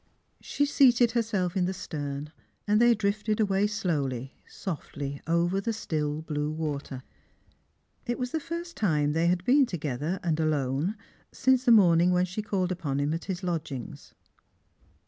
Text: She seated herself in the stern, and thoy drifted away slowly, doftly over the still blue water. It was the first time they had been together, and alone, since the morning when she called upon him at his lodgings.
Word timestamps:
She 0.41 0.65
seated 0.65 1.11
herself 1.11 1.55
in 1.55 1.65
the 1.65 1.75
stern, 1.75 2.31
and 2.67 2.81
thoy 2.81 2.95
drifted 2.97 3.39
away 3.39 3.67
slowly, 3.67 4.33
doftly 4.49 5.21
over 5.27 5.61
the 5.61 5.73
still 5.73 6.23
blue 6.23 6.49
water. 6.49 7.03
It 8.07 8.17
was 8.17 8.31
the 8.31 8.39
first 8.39 8.75
time 8.75 9.11
they 9.13 9.27
had 9.27 9.45
been 9.45 9.67
together, 9.67 10.19
and 10.23 10.39
alone, 10.39 10.95
since 11.31 11.65
the 11.65 11.71
morning 11.71 12.09
when 12.09 12.25
she 12.25 12.41
called 12.41 12.71
upon 12.71 12.99
him 12.99 13.13
at 13.13 13.25
his 13.25 13.43
lodgings. 13.43 14.15